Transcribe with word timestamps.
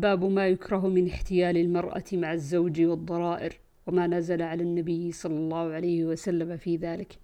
باب 0.00 0.24
ما 0.24 0.48
يكره 0.48 0.88
من 0.88 1.08
احتيال 1.08 1.56
المرأة 1.56 2.04
مع 2.12 2.32
الزوج 2.32 2.80
والضرائر 2.80 3.60
وما 3.86 4.06
نزل 4.06 4.42
على 4.42 4.62
النبي 4.62 5.12
صلى 5.12 5.36
الله 5.36 5.72
عليه 5.72 6.04
وسلم 6.04 6.56
في 6.56 6.76
ذلك. 6.76 7.18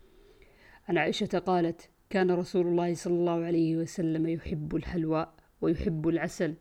عن 0.89 0.99
عائشة 0.99 1.39
قالت 1.39 1.89
كان 2.11 2.31
رسول 2.31 2.67
الله 2.67 2.95
صلى 2.95 3.15
الله 3.15 3.45
عليه 3.45 3.77
وسلم 3.77 4.29
يحب 4.29 4.77
الحلواء 4.77 5.35
ويحب 5.61 6.09
العسل 6.09 6.55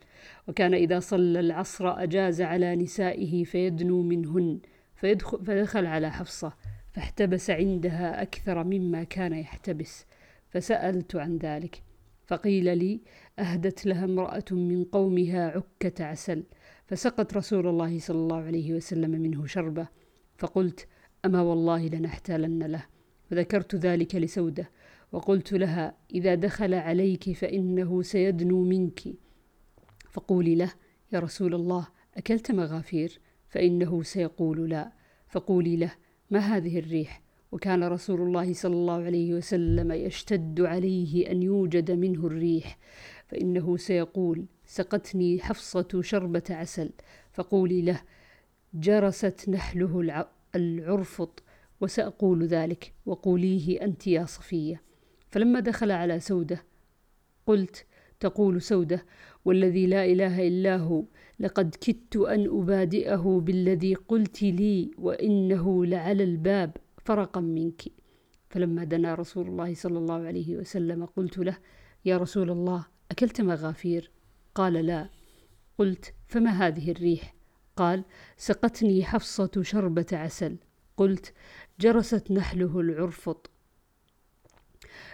وكان 0.47 0.73
إذا 0.73 0.99
صلى 0.99 1.39
العصر 1.39 2.03
أجاز 2.03 2.41
على 2.41 2.75
نسائه 2.75 3.43
فيدنو 3.43 4.01
منهن 4.01 4.59
فيدخل, 4.95 5.45
فدخل 5.45 5.85
على 5.85 6.11
حفصة 6.11 6.53
فاحتبس 6.91 7.49
عندها 7.49 8.21
أكثر 8.21 8.63
مما 8.63 9.03
كان 9.03 9.33
يحتبس 9.33 10.05
فسألت 10.49 11.15
عن 11.15 11.37
ذلك. 11.37 11.89
فقيل 12.29 12.77
لي 12.77 13.01
أهدت 13.39 13.85
لها 13.85 14.05
امرأة 14.05 14.45
من 14.51 14.83
قومها 14.83 15.47
عكة 15.47 16.05
عسل 16.05 16.43
فسقت 16.87 17.33
رسول 17.33 17.67
الله 17.67 17.99
صلى 17.99 18.17
الله 18.17 18.43
عليه 18.43 18.73
وسلم 18.73 19.11
منه 19.11 19.45
شربة 19.45 19.87
فقلت 20.37 20.87
أما 21.25 21.41
والله 21.41 21.87
لنحتالن 21.87 22.63
له. 22.63 22.85
وذكرت 23.31 23.75
ذلك 23.75 24.15
لسودة 24.15 24.69
وقلت 25.11 25.53
لها 25.53 25.97
إذا 26.13 26.35
دخل 26.35 26.73
عليك 26.73 27.31
فإنه 27.31 28.01
سيدنو 28.01 28.63
منك. 28.63 28.99
فقولي 30.11 30.55
له 30.55 30.73
يا 31.13 31.19
رسول 31.19 31.55
الله 31.55 31.87
أكلت 32.17 32.51
مغافير؟ 32.51 33.19
فإنه 33.49 34.03
سيقول 34.03 34.69
لا. 34.69 34.91
فقولي 35.27 35.75
له 35.75 35.91
ما 36.31 36.39
هذه 36.39 36.79
الريح؟ 36.79 37.21
وكان 37.51 37.83
رسول 37.83 38.21
الله 38.21 38.53
صلى 38.53 38.75
الله 38.75 39.03
عليه 39.03 39.33
وسلم 39.33 39.91
يشتد 39.91 40.61
عليه 40.61 41.31
أن 41.31 41.43
يوجد 41.43 41.91
منه 41.91 42.27
الريح. 42.27 42.77
فإنه 43.29 43.77
سيقول 43.77 44.45
سقتني 44.65 45.39
حفصة 45.39 46.01
شربة 46.01 46.43
عسل. 46.49 46.89
فقولي 47.33 47.81
له 47.81 48.01
جرست 48.73 49.49
نحله 49.49 50.25
العرفط 50.55 51.43
وسأقول 51.81 52.45
ذلك. 52.45 52.93
وقوليه 53.05 53.81
أنت 53.81 54.07
يا 54.07 54.25
صفية. 54.25 54.81
فلما 55.29 55.59
دخل 55.59 55.91
على 55.91 56.19
سودة 56.19 56.63
قلت 57.45 57.85
تقول 58.19 58.61
سودة 58.61 59.05
والذي 59.45 59.85
لا 59.87 60.05
إله 60.05 60.47
إلا 60.47 60.77
هو 60.77 61.03
لقد 61.39 61.75
كدت 61.81 62.15
أن 62.15 62.47
أبادئه 62.59 63.41
بالذي 63.45 63.93
قلت 63.93 64.43
لي 64.43 64.91
وإنه 64.97 65.85
لعلى 65.85 66.23
الباب 66.23 66.77
فرقا 67.05 67.41
منك. 67.41 67.81
فلما 68.49 68.83
دنا 68.83 69.15
رسول 69.15 69.47
الله 69.47 69.73
صلى 69.73 69.97
الله 69.97 70.27
عليه 70.27 70.55
وسلم 70.57 71.05
قلت 71.05 71.37
له 71.37 71.57
يا 72.05 72.17
رسول 72.17 72.51
الله 72.51 72.85
أكلت 73.11 73.41
مغافير؟ 73.41 74.11
قال 74.55 74.73
لا. 74.73 75.09
قلت 75.77 76.13
فما 76.27 76.49
هذه 76.49 76.91
الريح؟ 76.91 77.35
قال 77.75 78.03
سقتني 78.37 79.03
حفصة 79.03 79.51
شربة 79.61 80.05
عسل. 80.11 80.57
قلت 80.97 81.33
جرست 81.79 82.31
نحله 82.31 82.79
العرفط. 82.79 83.49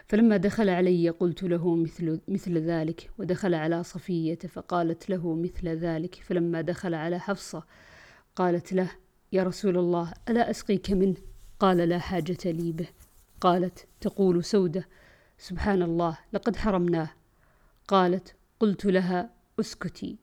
فلما 0.07 0.38
دخل 0.38 0.69
علي 0.69 1.09
قلت 1.09 1.43
له 1.43 1.75
مثل, 1.75 2.21
مثل 2.27 2.57
ذلك 2.57 3.11
ودخل 3.17 3.53
على 3.53 3.83
صفية 3.83 4.39
فقالت 4.39 5.09
له 5.09 5.35
مثل 5.35 5.67
ذلك. 5.67 6.16
فلما 6.16 6.61
دخل 6.61 6.93
على 6.93 7.19
حفصة 7.19 7.63
قالت 8.35 8.73
له 8.73 8.91
يا 9.31 9.43
رسول 9.43 9.77
الله 9.77 10.13
ألا 10.29 10.49
أسقيك 10.49 10.91
منه؟ 10.91 11.16
قال 11.59 11.77
لا 11.77 11.99
حاجة 11.99 12.38
لي 12.45 12.71
به. 12.71 12.88
قالت 13.41 13.88
تقول 14.01 14.43
سودة. 14.43 14.88
سبحان 15.38 15.81
الله 15.81 16.17
لقد 16.33 16.55
حرمناه. 16.55 17.09
قالت 17.88 18.36
قلت 18.59 18.86
لها 18.86 19.30
اسكتي. 19.59 20.17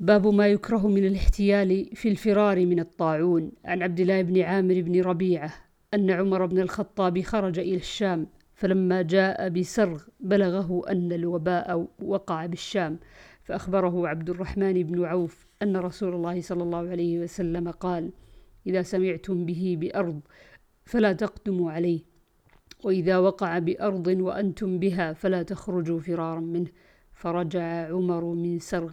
باب 0.00 0.26
ما 0.26 0.48
يكره 0.48 0.88
من 0.88 1.06
الاحتيال 1.06 1.96
في 1.96 2.08
الفرار 2.08 2.66
من 2.66 2.80
الطاعون. 2.80 3.52
عن 3.64 3.82
عبد 3.82 4.00
الله 4.00 4.22
بن 4.22 4.40
عامر 4.40 4.80
بن 4.80 5.00
ربيعة 5.00 5.54
أن 5.94 6.10
عمر 6.10 6.46
بن 6.46 6.58
الخطاب 6.58 7.22
خرج 7.22 7.58
إلى 7.58 7.76
الشام 7.76 8.26
فلما 8.54 9.02
جاء 9.02 9.48
بسرغ 9.48 10.02
بلغه 10.20 10.82
أن 10.88 11.12
الوباء 11.12 11.88
وقع 12.02 12.46
بالشام. 12.46 12.98
فأخبره 13.44 14.08
عبد 14.08 14.30
الرحمن 14.30 14.82
بن 14.82 15.04
عوف 15.04 15.46
أن 15.62 15.76
رسول 15.76 16.14
الله 16.14 16.40
صلى 16.40 16.62
الله 16.62 16.88
عليه 16.88 17.18
وسلم 17.18 17.70
قال 17.70 18.10
إذا 18.66 18.82
سمعتم 18.82 19.46
به 19.46 19.76
بأرض 19.80 20.20
فلا 20.84 21.12
تقدموا 21.12 21.72
عليه. 21.72 22.11
وإذا 22.84 23.18
وقع 23.18 23.58
بأرض 23.58 24.06
وأنتم 24.06 24.78
بها 24.78 25.12
فلا 25.12 25.42
تخرجوا 25.42 26.00
فرارا 26.00 26.40
منه. 26.40 26.68
فرجع 27.22 27.88
عمر 27.88 28.24
من 28.24 28.58
سرغ 28.58 28.92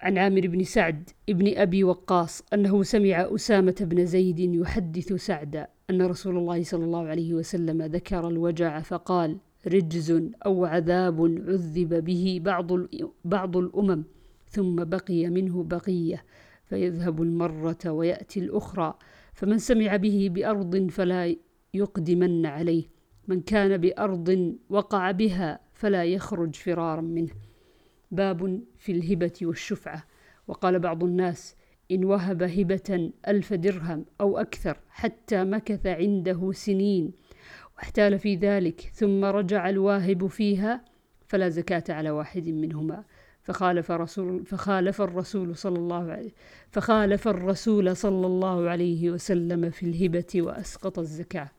عن 0.00 0.18
عامر 0.18 0.46
بن 0.46 0.64
سعد 0.64 1.10
ابن 1.28 1.56
أبي 1.56 1.84
وقاص 1.84 2.42
أنه 2.54 2.82
سمع 2.82 3.28
أسامة 3.34 3.74
بن 3.80 4.06
زيد 4.06 4.38
يحدث 4.40 5.12
سعدا 5.12 5.68
أن 5.90 6.02
رسول 6.02 6.36
الله 6.36 6.62
صلى 6.62 6.84
الله 6.84 7.06
عليه 7.06 7.34
وسلم 7.34 7.82
ذكر 7.82 8.28
الوجع 8.28 8.80
فقال 8.80 9.38
رجز 9.66 10.22
أو 10.46 10.64
عذاب 10.64 11.20
عذب 11.48 12.04
به 12.04 12.40
بعض, 12.44 12.72
بعض 13.24 13.56
الأمم 13.56 14.04
ثم 14.48 14.84
بقي 14.84 15.28
منه 15.28 15.62
بقية 15.62 16.24
فيذهب 16.64 17.22
المرة 17.22 17.78
ويأتي 17.86 18.40
الأخرى 18.40 18.94
فمن 19.32 19.58
سمع 19.58 19.96
به 19.96 20.28
بأرض 20.32 20.88
فلا 20.90 21.36
يقدمن 21.74 22.46
عليه. 22.46 22.84
من 23.28 23.40
كان 23.40 23.76
بأرض 23.76 24.56
وقع 24.68 25.10
بها 25.10 25.60
فلا 25.74 26.04
يخرج 26.04 26.54
فرارا 26.54 27.00
منه. 27.00 27.32
باب 28.10 28.62
في 28.78 28.92
الهبة 28.92 29.32
والشفعة. 29.42 30.04
وقال 30.48 30.78
بعض 30.78 31.04
الناس 31.04 31.56
إن 31.90 32.04
وهب 32.04 32.42
هبة 32.42 33.12
ألف 33.28 33.52
درهم 33.52 34.04
أو 34.20 34.38
أكثر 34.38 34.78
حتى 34.88 35.44
مكث 35.44 35.86
عنده 35.86 36.52
سنين 36.52 37.12
واحتال 37.76 38.18
في 38.18 38.34
ذلك 38.36 38.90
ثم 38.94 39.24
رجع 39.24 39.68
الواهب 39.68 40.26
فيها 40.26 40.84
فلا 41.26 41.48
زكاة 41.48 41.84
على 41.88 42.10
واحد 42.10 42.48
منهما. 42.48 43.04
فخالف 43.42 43.90
رسول 43.90 44.46
فخالف 44.46 45.02
الرسول 45.02 45.56
صلى 45.56 45.78
الله 45.78 46.12
عليه 46.12 46.30
فخالف 46.70 47.28
الرسول 47.28 47.96
صلى 47.96 48.26
الله 48.26 48.68
عليه 48.68 49.10
وسلم 49.10 49.70
في 49.70 49.86
الهبة 49.86 50.42
وأسقط 50.42 50.98
الزكاة. 50.98 51.50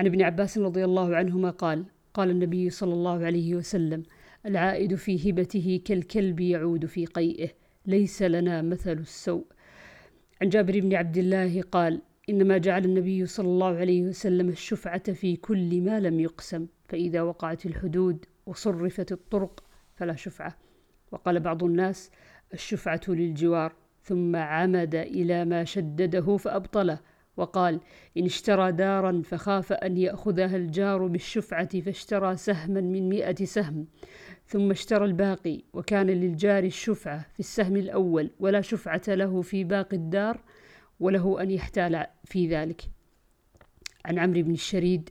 عن 0.00 0.06
ابن 0.06 0.22
عباس 0.22 0.58
رضي 0.58 0.84
الله 0.84 1.16
عنهما 1.16 1.50
قال 1.50 1.84
قال 2.14 2.30
النبي 2.30 2.70
صلى 2.70 2.94
الله 2.94 3.24
عليه 3.24 3.54
وسلم 3.54 4.02
العائد 4.46 4.94
في 4.94 5.30
هبته 5.30 5.80
كالكلب 5.84 6.40
يعود 6.40 6.86
في 6.86 7.06
قيئه 7.06 7.48
ليس 7.86 8.22
لنا 8.22 8.62
مثل 8.62 8.92
السوء. 8.92 9.44
عن 10.42 10.48
جابر 10.48 10.80
بن 10.80 10.94
عبد 10.94 11.16
الله 11.16 11.62
قال 11.62 12.02
إنما 12.30 12.58
جعل 12.58 12.84
النبي 12.84 13.26
صلى 13.26 13.48
الله 13.48 13.76
عليه 13.76 14.02
وسلم 14.02 14.48
الشفعة 14.48 15.12
في 15.12 15.36
كل 15.36 15.80
ما 15.80 16.00
لم 16.00 16.20
يقسم 16.20 16.66
فإذا 16.88 17.22
وقعت 17.22 17.66
الحدود 17.66 18.24
وصرفت 18.46 19.12
الطرق 19.12 19.64
فلا 19.96 20.16
شفعة. 20.16 20.56
وقال 21.12 21.40
بعض 21.40 21.64
الناس 21.64 22.10
الشفعة 22.54 23.00
للجوار 23.08 23.72
ثم 24.02 24.36
عمد 24.36 24.94
إلى 24.94 25.44
ما 25.44 25.64
شدده 25.64 26.36
فأبطله. 26.36 26.98
وقال 27.40 27.80
إن 28.16 28.24
اشترى 28.24 28.72
دارا 28.72 29.22
فخاف 29.24 29.72
أن 29.72 29.96
يأخذها 29.96 30.56
الجار 30.56 31.06
بالشفعة 31.06 31.80
فاشترى 31.80 32.36
سهما 32.36 32.80
من 32.80 33.08
مئة 33.08 33.44
سهم. 33.44 33.86
ثم 34.46 34.70
اشترى 34.70 35.04
الباقي 35.04 35.62
وكان 35.72 36.06
للجار 36.06 36.64
الشفعة 36.64 37.26
في 37.32 37.40
السهم 37.40 37.76
الأول 37.76 38.30
ولا 38.40 38.60
شفعة 38.60 39.02
له 39.08 39.42
في 39.42 39.64
باقي 39.64 39.96
الدار 39.96 40.40
وله 41.00 41.42
أن 41.42 41.50
يحتال 41.50 42.06
في 42.24 42.48
ذلك. 42.48 42.82
عن 44.04 44.18
عمرو 44.18 44.42
بن 44.42 44.52
الشريد 44.52 45.10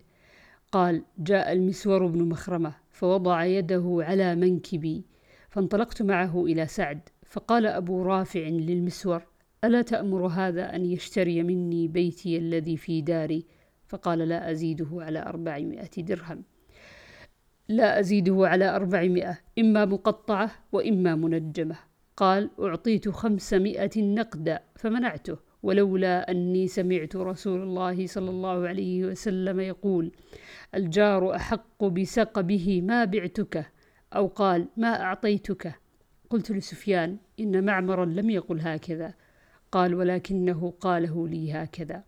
قال 0.72 1.04
جاء 1.18 1.52
المسور 1.52 2.08
بن 2.08 2.30
مخرمة 2.30 2.74
فوضع 2.92 3.46
يده 3.46 3.98
على 4.02 4.36
منكبي 4.36 5.06
فانطلقت 5.50 6.02
معه 6.02 6.46
إلى 6.46 6.68
سعد 6.68 7.00
فقال 7.26 7.66
أبو 7.66 8.04
رافع 8.04 8.40
للمسور 8.40 9.22
ألا 9.64 9.82
تأمر 9.82 10.28
هذا 10.28 10.76
أن 10.76 10.86
يشتري 10.86 11.44
مني 11.44 11.88
بيتي 11.88 12.38
الذي 12.38 12.78
في 12.78 13.02
داري؟ 13.02 13.46
فقال 13.88 14.20
لا 14.20 14.52
أزيده 14.52 14.88
على 14.92 15.20
أربعمائة 15.20 15.90
درهم. 15.98 16.44
لا 17.70 18.00
أزيده 18.00 18.48
على 18.48 18.76
أربعمائة 18.76 19.40
إما 19.60 19.86
مقطعة 19.86 20.52
وإما 20.72 21.16
منجمة. 21.16 21.76
قال 22.18 22.50
أعطيت 22.60 23.10
خمسمائة 23.10 23.92
نقدا 23.98 24.60
فمنعته 24.76 25.38
ولولا 25.64 26.32
أني 26.32 26.68
سمعت 26.68 27.16
رسول 27.16 27.62
الله 27.62 28.08
صلى 28.08 28.30
الله 28.30 28.68
عليه 28.68 29.06
وسلم 29.06 29.60
يقول 29.60 30.12
الجار 30.76 31.36
أحق 31.36 31.84
بسقبه 31.84 32.82
ما 32.82 33.06
بعتك 33.06 33.66
أو 34.16 34.28
قال 34.28 34.68
ما 34.78 35.02
أعطيتك؟ 35.02 35.74
قلت 36.30 36.52
لسفيان 36.52 37.18
إن 37.40 37.66
معمرا 37.66 38.06
لم 38.06 38.30
يقل 38.30 38.60
هكذا. 38.62 39.14
قال 39.72 39.96
ولكنه 39.96 40.74
قاله 40.80 41.28
لي 41.28 41.54
هكذا. 41.54 42.04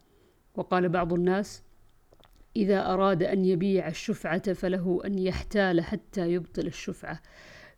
وقال 0.56 0.90
بعض 0.90 1.14
الناس 1.14 1.64
إذا 2.56 2.94
أراد 2.94 3.24
أن 3.24 3.46
يبيع 3.46 3.88
الشفعة 3.88 4.54
فله 4.54 5.02
أن 5.06 5.20
يحتال 5.20 5.82
حتى 5.82 6.34
يبطل 6.34 6.68
الشفعة 6.68 7.22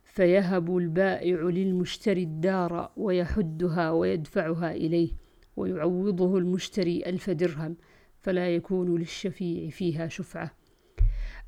فيهب 0.04 0.76
البائع 0.76 1.40
للمشتري 1.40 2.22
الدار 2.22 2.90
ويحدها 2.96 3.90
ويدفعها 3.90 4.72
إليه 4.72 5.10
ويعوضه 5.56 6.38
المشتري 6.38 7.06
ألف 7.06 7.30
درهم 7.30 7.76
فلا 8.20 8.54
يكون 8.54 8.98
للشفيع 8.98 9.70
فيها 9.70 10.08
شفعة. 10.08 10.50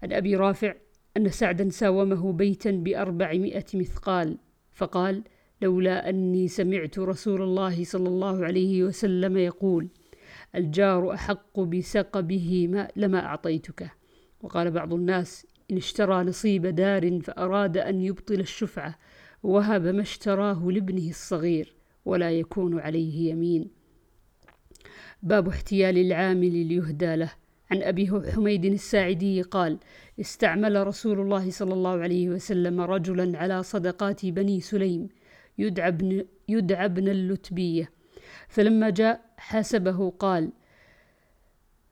عن 0.03 0.12
أبي 0.12 0.37
رافع 0.37 0.75
أن 1.17 1.29
سعدا 1.29 1.71
ساومه 1.71 2.32
بيتا 2.32 2.71
بأربعمائة 2.71 3.65
مثقال 3.75 4.39
فقال 4.73 5.23
لولا 5.62 6.08
أني 6.08 6.49
سمعت 6.49 6.99
رسول 6.99 7.43
الله 7.43 7.85
صلى 7.85 8.08
الله 8.08 8.44
عليه 8.44 8.85
وسلم 8.85 9.37
يقول 9.37 9.88
الجار 10.55 11.14
أحق 11.14 11.61
بسقبه 11.61 12.69
ما 12.69 12.88
لما 12.97 13.26
أعطيتك. 13.26 13.91
وقال 14.43 14.70
بعض 14.70 14.94
الناس 14.94 15.47
إن 15.70 15.76
اشترى 15.76 16.25
نصيب 16.25 16.67
دار 16.67 17.20
فأراد 17.20 17.76
أن 17.76 18.00
يبطل 18.00 18.41
الشفعة 18.41 18.99
وهب 19.43 19.87
ما 19.87 20.03
اشتراه 20.03 20.70
لابنه 20.70 21.08
الصغير 21.08 21.75
ولا 22.05 22.31
يكون 22.31 22.81
عليه 22.81 23.31
يمين. 23.31 23.70
باب 25.23 25.49
احتيال 25.49 25.99
العامل 25.99 26.67
ليهدى 26.67 27.17
له. 27.17 27.32
عن 27.70 27.82
أبي 27.82 28.11
حميد 28.35 28.64
الساعدي 28.64 29.43
قال 29.43 29.79
استعمل 30.20 30.87
رسول 30.87 31.20
الله 31.20 31.50
صلى 31.50 31.75
الله 31.75 31.91
عليه 31.91 32.29
وسلم 32.29 32.81
رجلا 32.81 33.38
على 33.38 33.62
صدقات 33.62 34.26
بني 34.26 34.61
سليم 34.61 35.08
يدعى 35.58 35.88
ابن, 35.88 36.25
يدعى 36.49 36.85
ابن 36.85 37.08
اللتبية. 37.08 37.91
فلما 38.49 38.91
جاء 38.91 39.20
حسبه 39.37 40.11
قال 40.11 40.53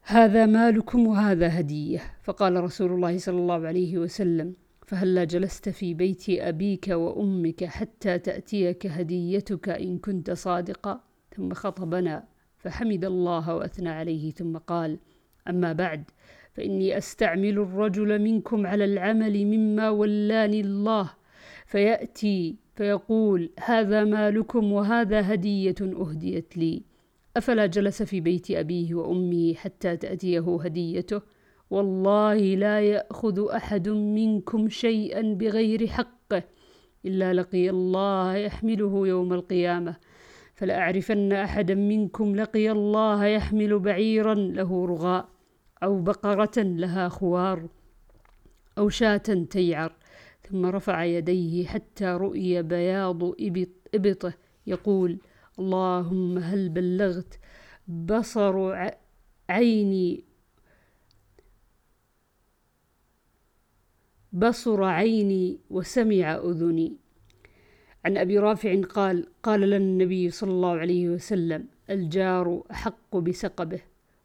هذا 0.02 0.46
مالكم 0.46 1.06
وهذا 1.06 1.60
هدية. 1.60 2.00
فقال 2.22 2.64
رسول 2.64 2.92
الله 2.92 3.18
صلى 3.18 3.38
الله 3.38 3.66
عليه 3.66 3.98
وسلم 3.98 4.54
فهلا 4.86 5.24
جلست 5.24 5.68
في 5.68 5.94
بيت 5.94 6.24
أبيك 6.28 6.88
وأمك 6.88 7.64
حتى 7.64 8.18
تأتيك 8.18 8.86
هديتك 8.86 9.68
إن 9.68 9.98
كنت 9.98 10.30
صادقا. 10.30 11.00
ثم 11.36 11.54
خطبنا 11.54 12.24
فحمد 12.58 13.04
الله 13.04 13.54
وأثنى 13.56 13.88
عليه 13.88 14.30
ثم 14.30 14.56
قال 14.56 14.98
أما 15.48 15.72
بعد 15.72 16.04
فإني 16.52 16.98
أستعمل 16.98 17.58
الرجل 17.58 18.18
منكم 18.18 18.66
على 18.66 18.84
العمل 18.84 19.44
مما 19.46 19.90
ولاني 19.90 20.60
الله 20.60 21.10
فيأتي 21.66 22.56
فيقول 22.74 23.50
هذا 23.64 24.04
مالكم 24.04 24.72
وهذا 24.72 25.34
هدية 25.34 25.74
أهديت 25.82 26.56
لي. 26.56 26.82
أفلا 27.36 27.66
جلس 27.66 28.02
في 28.02 28.20
بيت 28.20 28.50
أبيه 28.50 28.94
وأمه 28.94 29.54
حتى 29.54 29.96
تأتيه 29.96 30.58
هديته؟ 30.64 31.20
والله 31.70 32.36
لا 32.36 32.80
يأخذ 32.80 33.48
أحد 33.50 33.88
منكم 33.88 34.68
شيئا 34.68 35.34
بغير 35.34 35.86
حقه 35.86 36.42
إلا 37.04 37.32
لقي 37.32 37.70
الله 37.70 38.36
يحمله 38.36 39.08
يوم 39.08 39.32
القيامة. 39.32 39.96
فلأعرفن 40.54 41.32
أحدا 41.32 41.74
منكم 41.74 42.36
لقي 42.36 42.70
الله 42.70 43.24
يحمل 43.24 43.78
بعيرا 43.78 44.34
له 44.34 44.86
رغاء 44.86 45.28
أو 45.82 46.02
بقرة 46.02 46.62
لها 46.62 47.08
خوار 47.08 47.68
أو 48.78 48.88
شاة 48.88 49.46
تيعر. 49.50 49.92
ثم 50.48 50.66
رفع 50.66 51.04
يديه 51.04 51.66
حتى 51.66 52.04
رؤي 52.04 52.62
بياض 52.62 53.22
إبطه. 53.94 54.34
يقول 54.66 55.18
اللهم 55.58 56.38
هل 56.38 56.68
بلغت 56.68 57.38
بصر 57.88 58.88
عيني 59.48 60.24
بصر 64.32 64.84
عيني 64.84 65.58
وسمع 65.70 66.36
أذني. 66.36 66.96
عن 68.04 68.16
أبي 68.16 68.38
رافع 68.38 68.80
قال 68.82 69.26
قال 69.42 69.60
لنا 69.60 69.76
النبي 69.76 70.30
صلى 70.30 70.50
الله 70.50 70.72
عليه 70.78 71.08
وسلم 71.08 71.66
الجار 71.90 72.64
أحق 72.70 73.16
بسقبه. 73.16 73.80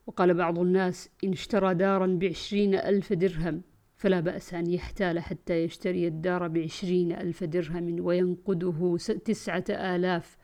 وقال 0.07 0.33
بعض 0.33 0.59
الناس 0.59 1.09
إن 1.23 1.31
اشترى 1.31 1.73
دارا 1.73 2.07
بعشرين 2.07 2.75
ألف 2.75 3.13
درهم. 3.13 3.61
فلا 3.99 4.19
بأس 4.19 4.53
أن 4.53 4.71
يحتال 4.71 5.19
حتى 5.19 5.63
يشتري 5.63 6.07
الدار 6.07 6.47
بعشرين 6.47 7.11
ألف 7.11 7.43
درهم 7.43 8.05
وينقده 8.05 8.97
تسعة 9.25 9.63
آلاف 9.69 10.37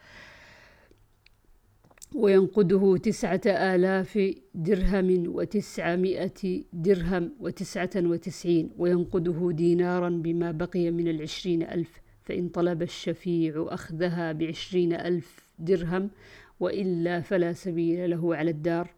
وينقده 2.16 2.98
تسعة 2.98 3.42
آلاف 3.46 4.34
درهم 4.56 5.24
وتسعمائة 5.28 6.64
درهم 6.74 7.32
وتسعة 7.40 7.90
وتسعين 7.96 8.72
وينقده 8.78 9.52
دينارا 9.52 10.10
بما 10.10 10.52
بقي 10.52 10.92
من 10.92 11.08
العشرين 11.08 11.64
ألف 11.64 12.02
فإن 12.24 12.50
طلب 12.50 12.82
الشفيع 12.82 13.68
أخذها 13.70 14.32
بعشرين 14.32 14.94
ألف 14.94 15.50
درهم 15.60 16.10
وإلا 16.60 17.22
فلا 17.22 17.54
سبيل 17.54 18.10
له 18.10 18.36
على 18.36 18.52
الدار 18.52 18.90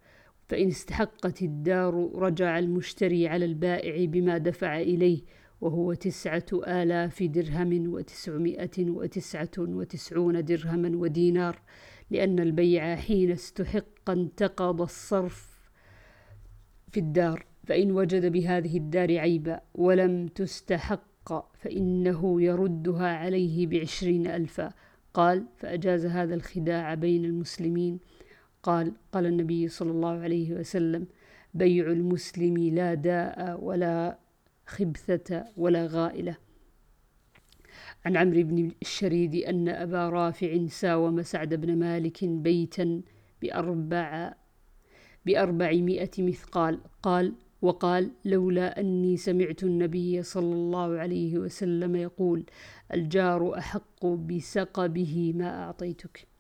فإن 0.48 0.68
استحقت 0.68 1.42
الدار 1.42 2.12
رجع 2.16 2.60
المشتري 2.60 3.28
على 3.28 3.46
البائع 3.46 4.06
بما 4.06 4.38
دفع 4.38 4.82
إليه 4.82 5.22
وهو 5.62 5.94
تسعة 5.94 6.46
آلاف 6.54 7.24
درهم 7.24 7.94
وتسعمائة 7.94 8.90
وتسعة 8.90 9.52
وتسعون 9.60 10.46
درهما 10.46 10.98
ودينار 10.98 11.62
لأن 12.12 12.40
البيع 12.40 12.96
حين 12.96 13.32
استحق 13.32 14.10
انتقض 14.10 14.82
الصرف 14.82 15.58
في 16.92 17.00
الدار. 17.00 17.46
فإن 17.66 17.92
وجد 17.92 18.32
بهذه 18.32 18.78
الدار 18.78 19.18
عيبا 19.18 19.62
ولم 19.76 20.28
تستحق 20.28 21.58
فإنه 21.58 22.42
يردها 22.42 23.08
عليه 23.08 23.68
بعشرين 23.68 24.28
ألفا. 24.28 24.74
قال 25.14 25.46
فأجاز 25.58 26.06
هذا 26.06 26.36
الخداع 26.36 26.94
بين 26.94 27.26
المسلمين 27.26 28.00
قال 28.68 28.92
قال 29.12 29.26
النبي 29.26 29.68
صلى 29.68 29.92
الله 29.92 30.16
عليه 30.20 30.54
وسلم 30.54 31.08
بيع 31.54 31.88
المسلم 31.88 32.58
لا 32.58 32.94
داء 32.94 33.64
ولا 33.64 34.20
خبثة 34.66 35.46
ولا 35.58 35.88
غائلة. 35.88 36.36
عن 38.06 38.18
عمرو 38.18 38.44
بن 38.44 38.72
الشريد 38.82 39.36
أن 39.36 39.70
أبا 39.70 40.10
رافع 40.10 40.68
ساوم 40.68 41.22
سعد 41.22 41.54
بن 41.54 41.80
مالك 41.80 42.26
بيتا 42.26 43.02
بأربع 43.42 44.34
بأربعمائة 45.26 46.12
مثقال. 46.20 46.80
قال 47.04 47.34
وقال 47.62 48.12
لولا 48.26 48.80
أني 48.80 49.18
سمعت 49.18 49.64
النبي 49.64 50.24
صلى 50.24 50.54
الله 50.54 51.00
عليه 51.00 51.38
وسلم 51.38 51.96
يقول 51.96 52.46
الجار 52.94 53.58
أحق 53.58 54.06
بسقبه 54.06 55.34
ما 55.36 55.64
أعطيتك. 55.64 56.37